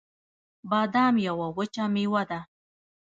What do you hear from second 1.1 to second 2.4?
یوه وچه مېوه ده